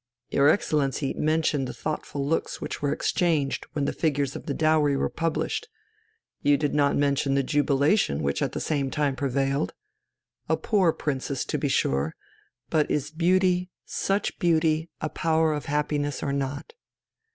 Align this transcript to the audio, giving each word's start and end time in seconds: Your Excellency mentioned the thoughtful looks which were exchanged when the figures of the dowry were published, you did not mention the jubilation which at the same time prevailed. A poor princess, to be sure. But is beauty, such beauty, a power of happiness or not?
Your 0.31 0.49
Excellency 0.49 1.13
mentioned 1.13 1.67
the 1.67 1.75
thoughtful 1.75 2.25
looks 2.27 2.59
which 2.59 2.81
were 2.81 2.91
exchanged 2.91 3.67
when 3.73 3.85
the 3.85 3.93
figures 3.93 4.35
of 4.35 4.47
the 4.47 4.53
dowry 4.55 4.97
were 4.97 5.11
published, 5.11 5.69
you 6.41 6.57
did 6.57 6.73
not 6.73 6.97
mention 6.97 7.35
the 7.35 7.43
jubilation 7.43 8.23
which 8.23 8.41
at 8.41 8.53
the 8.53 8.59
same 8.59 8.89
time 8.89 9.15
prevailed. 9.15 9.75
A 10.49 10.57
poor 10.57 10.91
princess, 10.91 11.45
to 11.45 11.57
be 11.59 11.67
sure. 11.67 12.15
But 12.71 12.89
is 12.89 13.11
beauty, 13.11 13.69
such 13.85 14.39
beauty, 14.39 14.89
a 15.01 15.07
power 15.09 15.53
of 15.53 15.65
happiness 15.65 16.23
or 16.23 16.33
not? 16.33 16.73